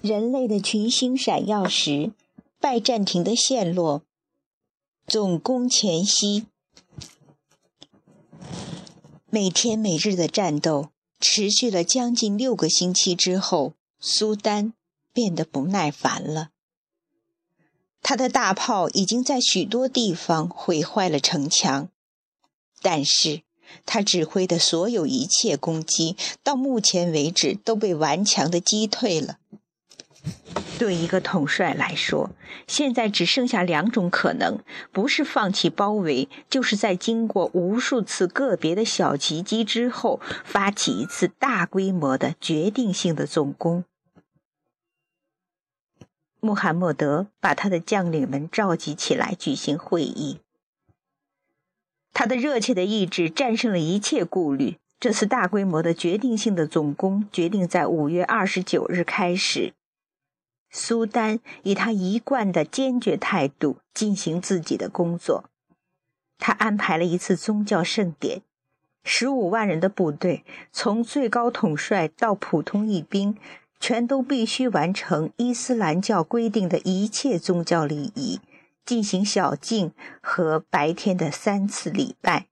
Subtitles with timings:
[0.00, 2.12] 人类的群星闪耀时，
[2.60, 4.02] 拜占庭的陷落。
[5.08, 6.46] 总攻前夕，
[9.28, 14.72] 每天每日的战斗持续了将近六个星期之后，苏丹
[15.12, 16.50] 变得不耐烦了。
[18.00, 21.88] 他的大炮已经在许多地方毁坏了城墙，
[22.80, 23.42] 但是
[23.84, 29.38] 他指挥的所有一切攻击，到目前为止都被顽强地击退了。
[30.78, 32.30] 对一个统帅来说，
[32.66, 34.60] 现在只剩下两种可能：
[34.92, 43.84] 不是放弃包围，就是在经过无数次个别的小袭击之后，发起一次大规模的决定性的总攻。
[46.40, 50.38] 穆罕默德把他的将领们召集起来举行会议。
[52.12, 54.78] 他的热切的意志战胜了一切顾虑。
[55.00, 59.72] 这次大规模的决定性的总攻决定在五月二十九日开始。
[60.70, 65.50] 苏丹以他一贯的坚决态度进行自己的工作。
[66.38, 68.42] 他安排了一次宗教盛典，
[69.02, 73.36] 十五万人的部队，从最高统帅到普通义兵。
[73.80, 78.40] 全都必须完成伊斯兰教规定的一切宗教礼仪，
[78.84, 82.48] 进行小静和白天的三次礼拜。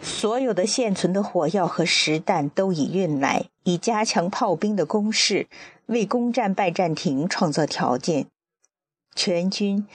[0.00, 5.48] 所有的现存的火药和实弹都已运来，以加强炮兵的攻势，
[5.86, 8.26] 为攻占拜占庭创造条件。
[9.14, 9.86] 全军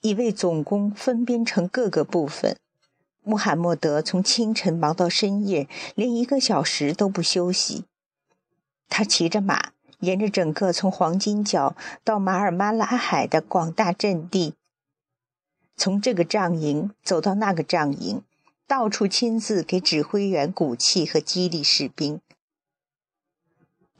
[0.00, 2.56] 已为总攻分编成各个部分。
[3.22, 7.84] 穆罕默德从清晨忙到深夜，连一个小时都不休息。
[8.88, 14.54] 他骑着马，沿着整个从黄金角到马尔马拉海的广大阵地，
[15.76, 18.22] 从这个帐营走到那个帐营，
[18.66, 22.20] 到处亲自给指挥员鼓气和激励士兵。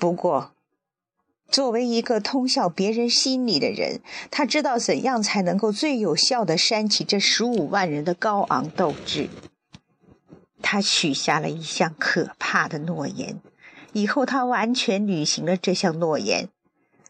[0.01, 0.55] 不过，
[1.51, 9.29] 作为一个通晓别人心理的人，他知道怎样才能够最有效地煽起这十五万人的高昂斗志。
[10.63, 13.43] 他许下了一项可怕的诺言。
[13.93, 16.49] 以后，他完全履行了这项诺言，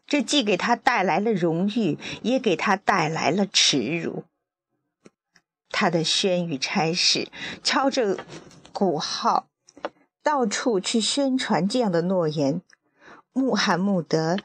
[0.07, 4.25] 这既给他带来了荣誉，也给他带来了耻辱。
[5.69, 7.29] 他的宣语差事
[7.63, 8.19] 敲着
[8.73, 9.47] 鼓号，
[10.23, 12.63] 到处去宣传这样的诺言。
[13.33, 14.37] 穆罕默德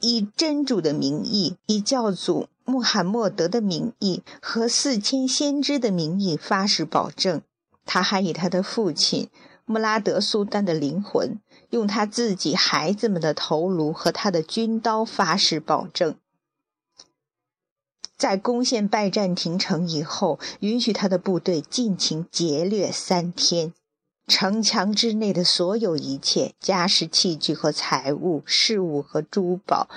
[0.00, 7.42] 以真主的名义，以教祖穆罕默德的名义和四千先知的名义发誓保证。
[7.84, 9.28] 他还以他的父亲
[9.64, 11.38] 穆拉德苏丹的灵魂。
[11.70, 16.14] 用他自己孩子们的头颅和他的军刀发誓保证，
[18.16, 23.74] 在攻陷拜占庭城以后，允许他的部队尽情劫掠三天，
[24.28, 29.88] 城墙之内的所有一切家什器具和财物、事物和珠宝、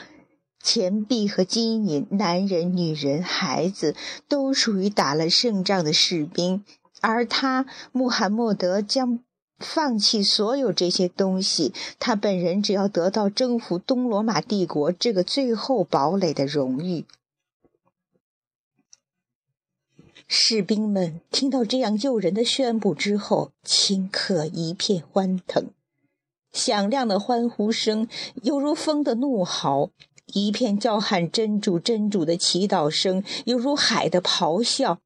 [0.63, 3.95] 钱币和金银、男人、女人、孩子，
[4.27, 6.63] 都属于打了胜仗的士兵，
[7.01, 9.19] 而他穆罕默德将。
[9.63, 17.05] 放弃所有这些东西，他本人只要得到征服东罗马帝国这个最后堡垒的荣誉。
[20.33, 25.71] 士兵们听到这样诱人的宣布之后，顷刻一片欢腾，
[26.53, 28.07] 响亮的欢呼声
[28.41, 29.89] 犹如风的怒嚎，
[30.27, 34.99] 一片叫喊真主真主的祈祷声犹如海的咆哮，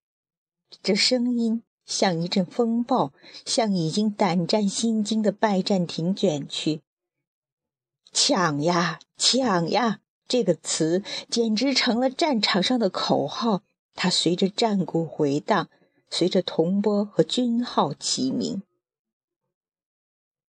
[0.84, 1.64] 这声音。
[1.88, 3.12] 像一阵风暴，
[3.48, 6.82] 向已经胆战心惊的拜占庭卷去。
[8.12, 10.02] 抢呀，抢呀！
[10.28, 13.64] 这个词简直成了战场上的口号。
[13.96, 15.68] 它随着战鼓回荡，
[16.10, 18.62] 随着铜钵和军号齐鸣。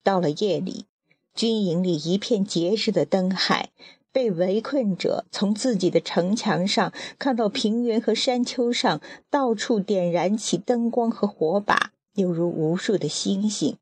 [0.02, 0.86] 到了夜里，
[1.36, 3.70] 军营里一片节日的灯海。
[4.12, 13.76] 被围困者从自己的城墙上看到平原和山丘上到处点燃起灯光和火把，犹如无数的星星。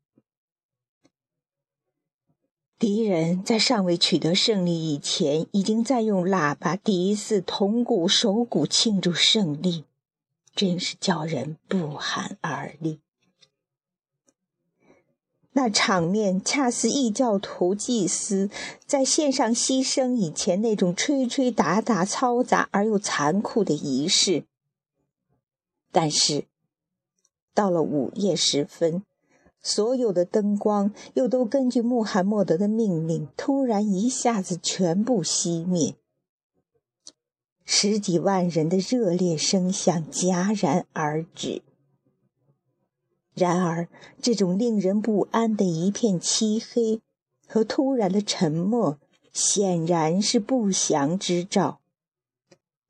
[2.82, 9.84] 敌人在尚未取得胜利以前，已经在用喇叭、笛子、铜鼓、手鼓庆祝胜利，
[10.52, 12.98] 真是叫人不寒而栗。
[15.52, 18.50] 那场面恰似异教徒祭司
[18.84, 24.42] 在线上牺牲以前那种吹吹打打、嘈杂而又残酷的仪式。
[25.92, 26.46] 但是，
[27.54, 29.04] 到了午夜时分，
[29.62, 35.94] 所有的灯光又都根据穆罕默德的命令，突然一下子全部熄灭。
[37.64, 41.62] 十几万人的热烈声响戛然而止。
[43.34, 43.88] 然而，
[44.20, 47.00] 这种令人不安的一片漆黑，
[47.46, 48.98] 和突然的沉默，
[49.32, 51.80] 显然是不祥之兆。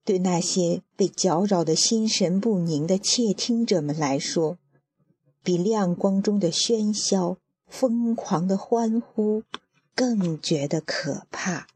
[0.05, 4.59] 对那些被搅扰的心神不宁的窃听者们来说，
[5.43, 7.37] 比亮光中的喧嚣、
[7.67, 9.43] 疯狂的欢呼
[9.95, 11.67] 更觉得可怕。